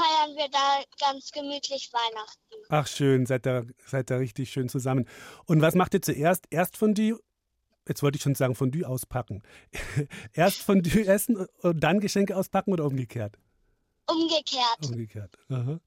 [0.00, 2.54] feiern wir da ganz gemütlich Weihnachten.
[2.68, 5.06] Ach schön, seid ihr, seid ihr richtig schön zusammen.
[5.46, 6.46] Und was macht ihr zuerst?
[6.50, 7.20] Erst Fondue,
[7.86, 9.42] jetzt wollte ich schon sagen Fondue auspacken.
[10.32, 13.36] Erst Fondue essen und dann Geschenke auspacken oder umgekehrt?
[14.06, 14.86] Umgekehrt.
[14.86, 15.38] Umgekehrt.
[15.50, 15.80] Aha.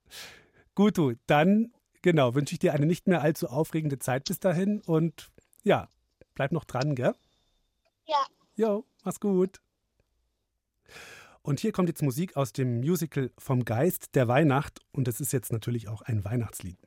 [0.76, 4.82] Gut, du, dann genau, wünsche ich dir eine nicht mehr allzu aufregende Zeit bis dahin
[4.82, 5.32] und
[5.63, 5.88] ja,
[6.36, 7.15] bleib noch dran, gell?
[8.06, 8.26] Ja.
[8.56, 9.60] Jo, mach's gut.
[11.45, 15.34] Und hier kommt jetzt Musik aus dem Musical Vom Geist der Weihnacht und es ist
[15.34, 16.77] jetzt natürlich auch ein Weihnachtslied.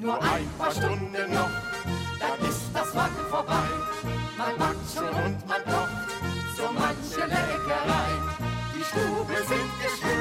[0.00, 1.50] Nur ein paar Stunden noch,
[2.18, 3.68] dann ist das Warten vorbei.
[4.36, 6.10] Man backt schon und man kocht
[6.56, 8.10] so manche Leckerei.
[8.74, 10.17] Die Stube sind geschmückt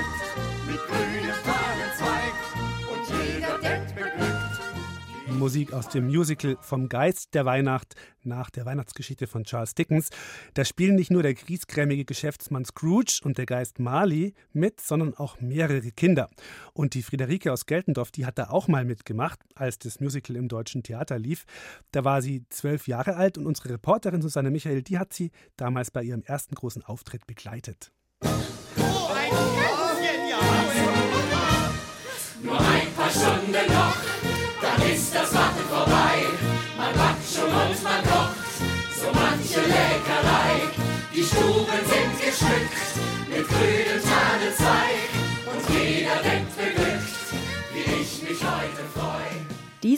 [5.37, 10.09] Musik aus dem Musical Vom Geist der Weihnacht nach der Weihnachtsgeschichte von Charles Dickens.
[10.55, 15.39] Da spielen nicht nur der griesgrämige Geschäftsmann Scrooge und der Geist Marley mit, sondern auch
[15.39, 16.29] mehrere Kinder.
[16.73, 20.47] Und die Friederike aus Geltendorf, die hat da auch mal mitgemacht, als das Musical im
[20.47, 21.45] Deutschen Theater lief.
[21.91, 25.91] Da war sie zwölf Jahre alt und unsere Reporterin Susanne Michael, die hat sie damals
[25.91, 27.91] bei ihrem ersten großen Auftritt begleitet.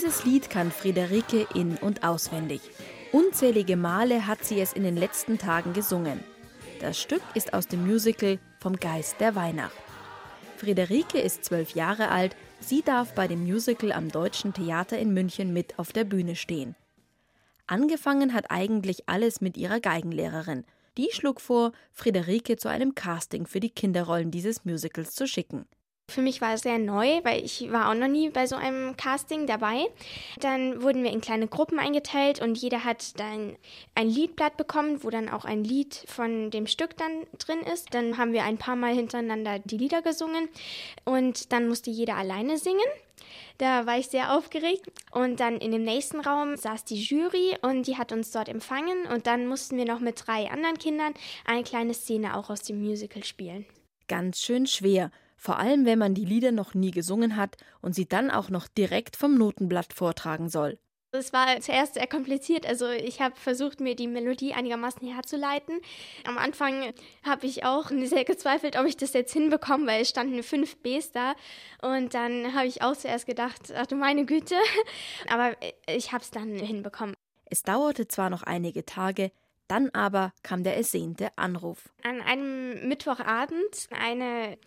[0.10, 2.62] Dieses Lied kann Friederike in- und auswendig.
[3.12, 6.24] Unzählige Male hat sie es in den letzten Tagen gesungen.
[6.82, 9.78] Das Stück ist aus dem Musical Vom Geist der Weihnacht.
[10.58, 15.54] Friederike ist zwölf Jahre alt, sie darf bei dem Musical am Deutschen Theater in München
[15.54, 16.76] mit auf der Bühne stehen.
[17.68, 20.66] Angefangen hat eigentlich alles mit ihrer Geigenlehrerin.
[20.98, 25.68] Die schlug vor, Friederike zu einem Casting für die Kinderrollen dieses Musicals zu schicken.
[26.10, 28.98] Für mich war es sehr neu, weil ich war auch noch nie bei so einem
[28.98, 29.86] Casting dabei.
[30.40, 33.56] Dann wurden wir in kleine Gruppen eingeteilt und jeder hat dann
[33.96, 37.94] ein Liedblatt bekommen, wo dann auch ein Lied von dem Stück dann drin ist.
[37.94, 40.50] Dann haben wir ein paar Mal hintereinander die Lieder gesungen
[41.06, 42.80] und dann musste jeder alleine singen.
[43.58, 44.88] Da war ich sehr aufgeregt.
[45.12, 49.06] Und dann in dem nächsten Raum saß die Jury und die hat uns dort empfangen.
[49.06, 51.14] Und dann mussten wir noch mit drei anderen Kindern
[51.46, 53.66] eine kleine Szene auch aus dem Musical spielen.
[54.08, 58.08] Ganz schön schwer, vor allem wenn man die Lieder noch nie gesungen hat und sie
[58.08, 60.78] dann auch noch direkt vom Notenblatt vortragen soll.
[61.12, 62.68] Es war zuerst sehr kompliziert.
[62.68, 65.82] Also ich habe versucht, mir die Melodie einigermaßen herzuleiten.
[66.24, 70.44] Am Anfang habe ich auch sehr gezweifelt, ob ich das jetzt hinbekomme, weil es standen
[70.44, 71.34] fünf Bs da.
[71.82, 74.56] Und dann habe ich auch zuerst gedacht, ach du meine Güte.
[75.30, 75.56] Aber
[75.88, 77.16] ich habe es dann hinbekommen.
[77.46, 79.32] Es dauerte zwar noch einige Tage,
[79.68, 81.90] dann aber kam der ersehnte Anruf.
[82.04, 84.58] An einem Mittwochabend eine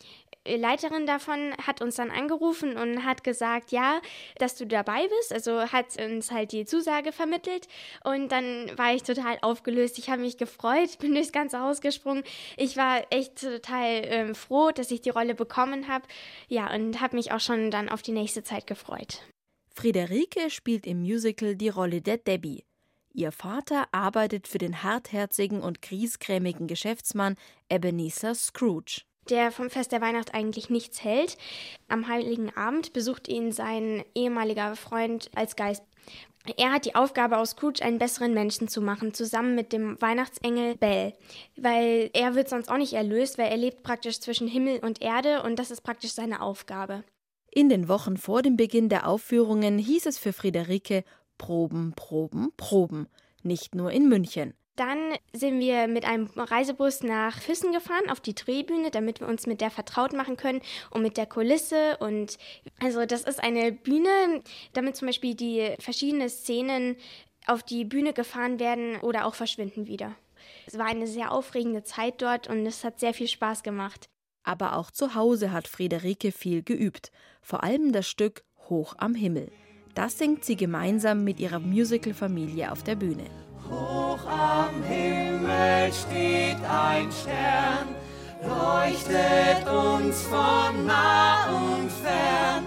[0.44, 4.00] Leiterin davon hat uns dann angerufen und hat gesagt, ja,
[4.38, 5.32] dass du dabei bist.
[5.32, 7.68] Also hat uns halt die Zusage vermittelt.
[8.04, 9.98] Und dann war ich total aufgelöst.
[9.98, 12.24] Ich habe mich gefreut, bin durchs ganze Haus gesprungen.
[12.56, 16.06] Ich war echt total ähm, froh, dass ich die Rolle bekommen habe.
[16.48, 19.22] Ja, und habe mich auch schon dann auf die nächste Zeit gefreut.
[19.74, 22.64] Friederike spielt im Musical die Rolle der Debbie.
[23.14, 27.36] Ihr Vater arbeitet für den hartherzigen und griesgrämigen Geschäftsmann
[27.68, 31.36] Ebenezer Scrooge der vom Fest der Weihnacht eigentlich nichts hält.
[31.88, 35.82] Am heiligen Abend besucht ihn sein ehemaliger Freund als Geist.
[36.56, 40.76] Er hat die Aufgabe, aus Scrooge einen besseren Menschen zu machen, zusammen mit dem Weihnachtsengel
[40.76, 41.12] Bell.
[41.56, 45.42] Weil er wird sonst auch nicht erlöst, weil er lebt praktisch zwischen Himmel und Erde
[45.44, 47.04] und das ist praktisch seine Aufgabe.
[47.52, 51.04] In den Wochen vor dem Beginn der Aufführungen hieß es für Friederike
[51.38, 53.08] Proben, Proben, Proben.
[53.42, 54.54] Nicht nur in München.
[54.82, 59.46] Dann sind wir mit einem Reisebus nach Füssen gefahren auf die Drehbühne, damit wir uns
[59.46, 61.96] mit der vertraut machen können und mit der Kulisse.
[61.98, 62.36] Und
[62.80, 64.42] also das ist eine Bühne,
[64.72, 66.96] damit zum Beispiel die verschiedenen Szenen
[67.46, 70.16] auf die Bühne gefahren werden oder auch verschwinden wieder.
[70.66, 74.08] Es war eine sehr aufregende Zeit dort und es hat sehr viel Spaß gemacht.
[74.42, 79.52] Aber auch zu Hause hat Friederike viel geübt, vor allem das Stück Hoch am Himmel.
[79.94, 83.51] Das singt sie gemeinsam mit ihrer Musical-Familie auf der Bühne.
[83.72, 87.88] Hoch am Himmel steht ein Stern,
[88.42, 92.64] leuchtet uns von nah und fern.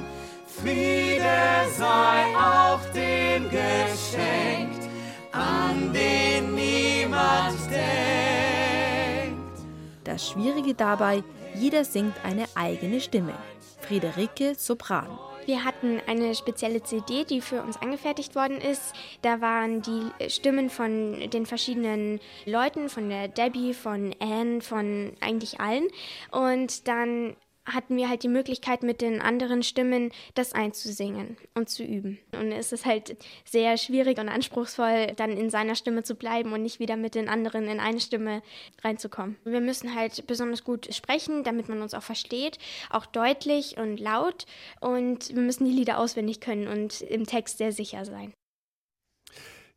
[0.48, 4.90] Friede sei auch dem geschenkt,
[5.32, 9.60] an den niemand denkt.
[10.04, 13.34] Das Schwierige dabei, jeder singt eine eigene Stimme.
[13.82, 15.10] Friederike Sopran.
[15.46, 18.94] Wir hatten eine spezielle CD, die für uns angefertigt worden ist.
[19.22, 25.60] Da waren die Stimmen von den verschiedenen Leuten, von der Debbie, von Anne, von eigentlich
[25.60, 25.88] allen.
[26.32, 27.36] Und dann
[27.66, 32.20] hatten wir halt die Möglichkeit, mit den anderen Stimmen das einzusingen und zu üben.
[32.34, 36.62] Und es ist halt sehr schwierig und anspruchsvoll, dann in seiner Stimme zu bleiben und
[36.62, 38.42] nicht wieder mit den anderen in eine Stimme
[38.84, 39.38] reinzukommen.
[39.44, 42.58] Wir müssen halt besonders gut sprechen, damit man uns auch versteht,
[42.90, 44.46] auch deutlich und laut.
[44.80, 48.34] Und wir müssen die Lieder auswendig können und im Text sehr sicher sein.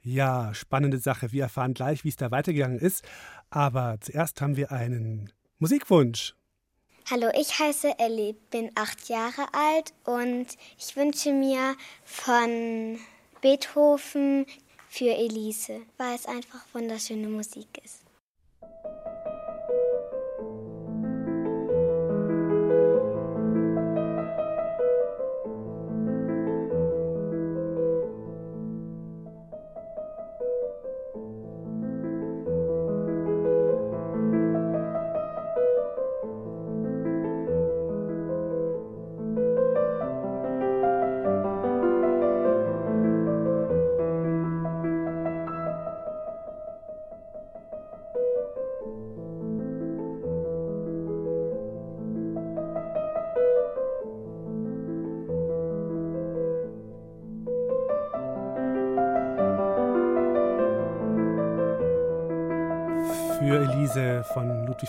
[0.01, 1.33] Ja, spannende Sache.
[1.33, 3.05] Wir erfahren gleich, wie es da weitergegangen ist.
[3.51, 6.35] Aber zuerst haben wir einen Musikwunsch.
[7.11, 10.47] Hallo, ich heiße Ellie, bin acht Jahre alt und
[10.79, 12.99] ich wünsche mir von
[13.41, 14.45] Beethoven
[14.91, 18.03] für Elise, weil es einfach wunderschöne Musik ist.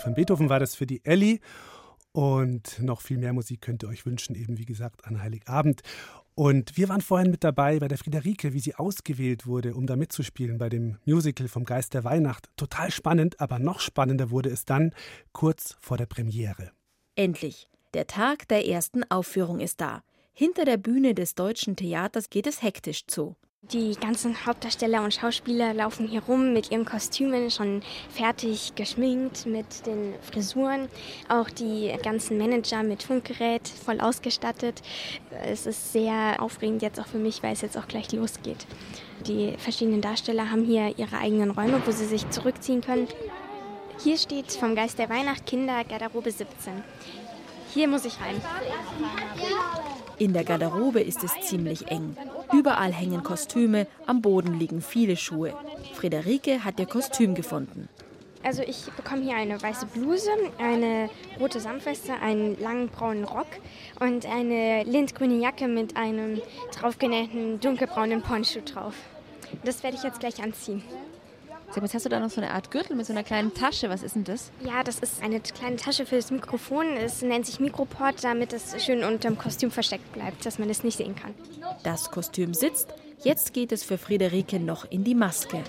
[0.00, 1.40] Ludwig van Beethoven war das für die Elli.
[2.12, 5.82] Und noch viel mehr Musik könnt ihr euch wünschen, eben wie gesagt an Heiligabend.
[6.34, 9.94] Und wir waren vorhin mit dabei bei der Friederike, wie sie ausgewählt wurde, um da
[9.94, 12.48] mitzuspielen bei dem Musical vom Geist der Weihnacht.
[12.56, 14.92] Total spannend, aber noch spannender wurde es dann
[15.32, 16.72] kurz vor der Premiere.
[17.14, 17.68] Endlich.
[17.94, 20.02] Der Tag der ersten Aufführung ist da.
[20.32, 23.36] Hinter der Bühne des Deutschen Theaters geht es hektisch zu.
[23.72, 29.86] Die ganzen Hauptdarsteller und Schauspieler laufen hier rum mit ihren Kostümen, schon fertig geschminkt mit
[29.86, 30.88] den Frisuren.
[31.28, 34.82] Auch die ganzen Manager mit Funkgerät voll ausgestattet.
[35.44, 38.66] Es ist sehr aufregend jetzt auch für mich, weil es jetzt auch gleich losgeht.
[39.28, 43.06] Die verschiedenen Darsteller haben hier ihre eigenen Räume, wo sie sich zurückziehen können.
[44.02, 46.82] Hier steht vom Geist der Weihnacht Kinder Garderobe 17.
[47.72, 48.40] Hier muss ich rein.
[50.20, 52.14] In der Garderobe ist es ziemlich eng.
[52.52, 55.54] Überall hängen Kostüme, am Boden liegen viele Schuhe.
[55.94, 57.88] Friederike hat ihr Kostüm gefunden.
[58.42, 61.08] Also ich bekomme hier eine weiße Bluse, eine
[61.40, 63.46] rote Samtweste, einen langen braunen Rock
[63.98, 66.42] und eine lindgrüne Jacke mit einem
[66.78, 68.96] draufgenähten dunkelbraunen Poncho drauf.
[69.64, 70.82] Das werde ich jetzt gleich anziehen.
[71.72, 73.88] Sag mal, hast du da noch so eine Art Gürtel mit so einer kleinen Tasche?
[73.90, 74.50] Was ist denn das?
[74.64, 76.96] Ja, das ist eine kleine Tasche für das Mikrofon.
[76.96, 80.82] Es nennt sich Mikroport, damit es schön unter dem Kostüm versteckt bleibt, dass man es
[80.82, 81.32] nicht sehen kann.
[81.84, 82.92] Das Kostüm sitzt.
[83.22, 85.62] Jetzt geht es für Friederike noch in die Maske.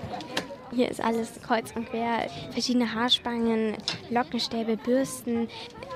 [0.74, 2.30] Hier ist alles kreuz und quer.
[2.50, 3.76] Verschiedene Haarspangen,
[4.08, 5.48] Lockenstäbe, Bürsten,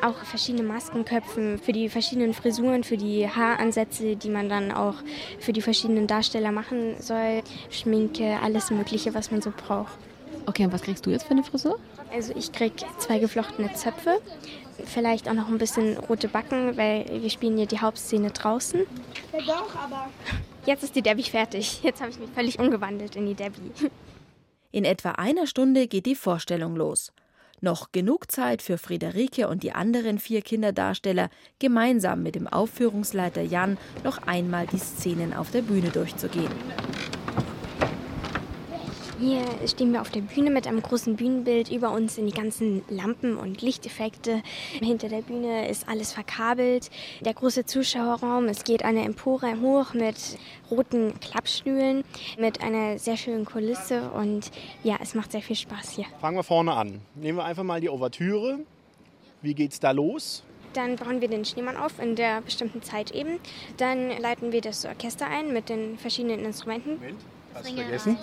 [0.03, 4.97] auch verschiedene Maskenköpfen für die verschiedenen Frisuren, für die Haaransätze, die man dann auch
[5.41, 7.43] für die verschiedenen Darsteller machen soll.
[7.71, 9.95] Schminke, alles Mögliche, was man so braucht.
[10.45, 11.79] Okay, und was kriegst du jetzt für eine Frisur?
[12.13, 14.21] Also ich krieg zwei geflochtene Zöpfe,
[14.85, 18.81] vielleicht auch noch ein bisschen rote Backen, weil wir spielen hier die Hauptszene draußen.
[19.33, 20.09] Ja doch, aber...
[20.67, 21.81] Jetzt ist die Debbie fertig.
[21.83, 23.71] Jetzt habe ich mich völlig umgewandelt in die Debbie.
[24.71, 27.13] In etwa einer Stunde geht die Vorstellung los.
[27.61, 33.79] Noch genug Zeit für Friederike und die anderen vier Kinderdarsteller, gemeinsam mit dem Aufführungsleiter Jan
[34.05, 36.53] noch einmal die Szenen auf der Bühne durchzugehen.
[39.19, 41.71] Hier stehen wir auf der Bühne mit einem großen Bühnenbild.
[41.71, 44.43] Über uns sind die ganzen Lampen und Lichteffekte.
[44.79, 46.91] Hinter der Bühne ist alles verkabelt.
[47.23, 50.17] Der große Zuschauerraum, es geht eine Empore hoch mit
[50.71, 52.05] roten Klappstühlen,
[52.39, 54.51] mit einer sehr schönen Kulisse und
[54.85, 56.05] ja, es macht sehr viel Spaß hier.
[56.21, 57.01] Fangen wir vorne an.
[57.15, 58.59] Nehmen wir einfach mal die Ouvertüre.
[59.41, 60.45] Wie geht's da los?
[60.75, 63.39] Dann bauen wir den Schneemann auf in der bestimmten Zeit eben.
[63.79, 66.97] Dann leiten wir das Orchester ein mit den verschiedenen Instrumenten.
[66.97, 67.21] Moment,
[67.57, 68.19] hast du vergessen?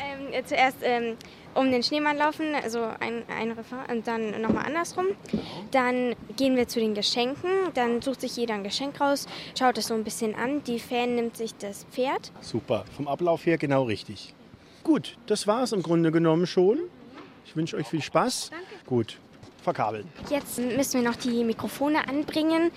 [0.00, 1.16] Ähm, äh, zuerst ähm,
[1.54, 5.06] um den Schneemann laufen, also ein, ein Refrain und dann nochmal andersrum.
[5.70, 7.50] Dann gehen wir zu den Geschenken.
[7.74, 9.26] Dann sucht sich jeder ein Geschenk raus,
[9.58, 10.62] schaut es so ein bisschen an.
[10.64, 12.32] Die Fan nimmt sich das Pferd.
[12.40, 14.34] Super, vom Ablauf her genau richtig.
[14.82, 16.78] Gut, das war es im Grunde genommen schon.
[17.46, 18.50] Ich wünsche euch viel Spaß.
[18.50, 18.66] Danke.
[18.86, 19.18] Gut,
[19.64, 20.06] verkabeln.
[20.30, 22.70] Jetzt müssen wir noch die Mikrofone anbringen,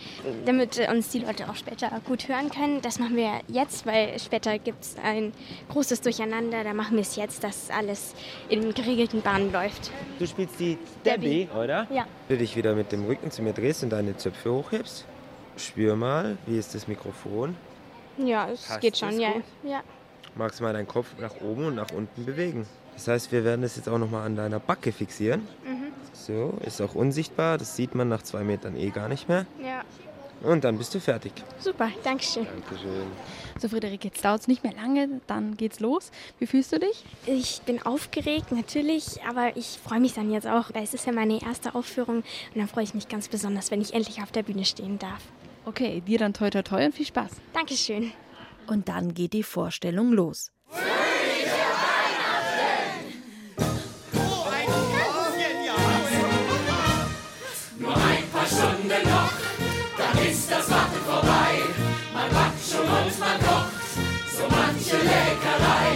[0.45, 2.81] damit uns die Leute auch später gut hören können.
[2.81, 5.33] Das machen wir jetzt, weil später gibt es ein
[5.69, 6.63] großes Durcheinander.
[6.63, 8.15] Da machen wir es jetzt, dass alles
[8.49, 9.91] in geregelten Bahnen läuft.
[10.17, 11.87] Du spielst die Debbie, oder?
[11.91, 12.07] Ja.
[12.27, 15.05] Wenn du dich wieder mit dem Rücken zu mir drehst und deine Zöpfe hochhebst,
[15.57, 17.55] spür mal, wie ist das Mikrofon.
[18.17, 19.31] Ja, es Passt geht schon, ja.
[19.31, 19.43] gut?
[19.63, 19.81] ja.
[20.35, 22.65] Magst du mal deinen Kopf nach oben und nach unten bewegen.
[22.93, 25.47] Das heißt, wir werden das jetzt auch nochmal an deiner Backe fixieren.
[25.63, 25.76] Mhm.
[26.25, 27.57] So, ist auch unsichtbar.
[27.57, 29.45] Das sieht man nach zwei Metern eh gar nicht mehr.
[29.63, 29.83] Ja.
[30.41, 31.31] Und dann bist du fertig.
[31.59, 32.45] Super, danke schön.
[32.45, 33.07] Dankeschön.
[33.59, 36.11] So, Friederike, jetzt dauert es nicht mehr lange, dann geht's los.
[36.37, 37.03] Wie fühlst du dich?
[37.25, 41.11] Ich bin aufgeregt, natürlich, aber ich freue mich dann jetzt auch, weil es ist ja
[41.11, 44.43] meine erste Aufführung und dann freue ich mich ganz besonders, wenn ich endlich auf der
[44.43, 45.23] Bühne stehen darf.
[45.65, 47.31] Okay, dir dann toi toi toi und viel Spaß.
[47.53, 48.11] Dankeschön.
[48.67, 50.51] Und dann geht die Vorstellung los.
[50.69, 51.06] Nur
[60.29, 61.61] ist das Warten vorbei.
[62.13, 63.77] Man backt schon und man kocht
[64.35, 65.91] so manche Leckerei.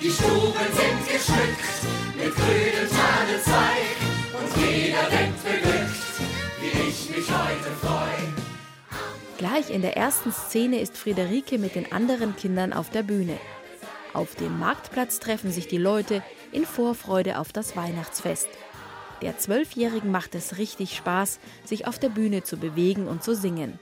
[0.00, 1.78] Die Stuben sind geschmückt
[2.16, 3.96] mit grünem Tannenzweig
[4.38, 6.02] und jeder denkt beglückt,
[6.60, 8.08] wie ich mich heute freu.
[9.38, 13.38] Gleich in der ersten Szene ist Friederike mit den anderen Kindern auf der Bühne.
[14.12, 18.48] Auf dem Marktplatz treffen sich die Leute in Vorfreude auf das Weihnachtsfest.
[19.20, 23.78] Der Zwölfjährigen macht es richtig Spaß, sich auf der Bühne zu bewegen und zu singen.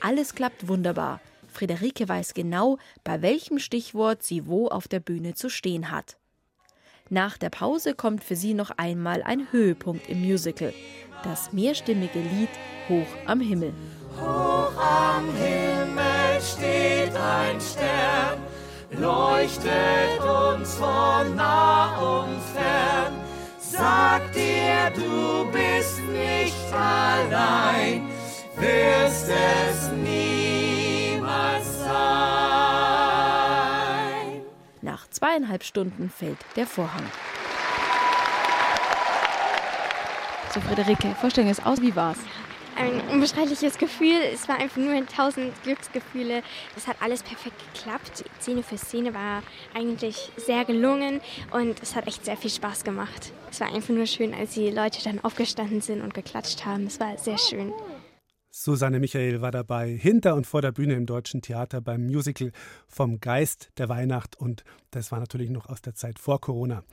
[0.00, 1.20] Alles klappt wunderbar.
[1.48, 6.16] Friederike weiß genau, bei welchem Stichwort sie wo auf der Bühne zu stehen hat.
[7.10, 10.72] Nach der Pause kommt für sie noch einmal ein Höhepunkt im Musical.
[11.24, 12.50] Das mehrstimmige Lied
[12.88, 13.72] Hoch am Himmel.
[14.20, 18.38] Hoch am Himmel steht ein Stern,
[18.92, 23.27] leuchtet uns von nah und fern.
[23.70, 28.08] Sag dir, du bist nicht allein,
[28.56, 31.90] wirst es niemals sein.
[34.80, 37.04] Nach zweieinhalb Stunden fällt der Vorhang.
[40.54, 42.18] So, Friederike, Vorstellung ist aus, wie war's?
[42.78, 44.14] Ein unbeschreibliches Gefühl.
[44.32, 46.42] Es war einfach nur tausend Glücksgefühle.
[46.76, 48.24] Es hat alles perfekt geklappt.
[48.40, 49.42] Szene für Szene war
[49.74, 51.20] eigentlich sehr gelungen
[51.50, 53.32] und es hat echt sehr viel Spaß gemacht.
[53.50, 56.86] Es war einfach nur schön, als die Leute dann aufgestanden sind und geklatscht haben.
[56.86, 57.72] Es war sehr schön.
[58.50, 62.52] Susanne Michael war dabei, hinter und vor der Bühne im Deutschen Theater beim Musical
[62.86, 64.62] Vom Geist der Weihnacht und
[64.92, 66.84] das war natürlich noch aus der Zeit vor Corona.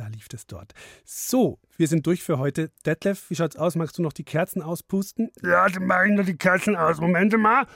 [0.00, 0.72] Da lief es dort.
[1.04, 2.70] So, wir sind durch für heute.
[2.86, 3.76] Detlef, wie schaut's aus?
[3.76, 5.30] Magst du noch die Kerzen auspusten?
[5.42, 6.98] Ja, dann mach ich noch die Kerzen aus.
[7.02, 7.66] Moment mal.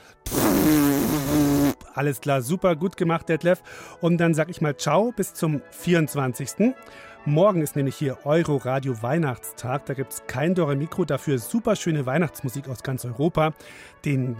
[1.92, 3.62] Alles klar, super, gut gemacht, Detlef.
[4.00, 6.74] Und dann sag ich mal Ciao bis zum 24.
[7.26, 9.84] Morgen ist nämlich hier Euro Radio Weihnachtstag.
[9.84, 13.52] Da gibt es kein Dore Mikro, dafür super schöne Weihnachtsmusik aus ganz Europa.
[14.06, 14.38] Den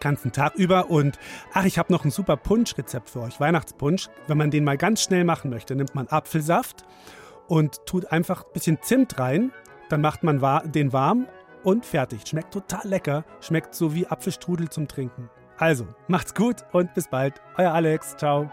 [0.00, 0.90] ganzen Tag über.
[0.90, 1.18] Und
[1.52, 4.08] ach, ich habe noch ein super Punschrezept für euch, Weihnachtspunsch.
[4.26, 6.84] Wenn man den mal ganz schnell machen möchte, nimmt man Apfelsaft
[7.48, 9.52] und tut einfach ein bisschen Zimt rein.
[9.88, 10.40] Dann macht man
[10.70, 11.26] den warm
[11.64, 12.26] und fertig.
[12.26, 13.24] Schmeckt total lecker.
[13.40, 15.30] Schmeckt so wie Apfelstrudel zum Trinken.
[15.56, 17.40] Also, macht's gut und bis bald.
[17.56, 18.16] Euer Alex.
[18.16, 18.50] Ciao.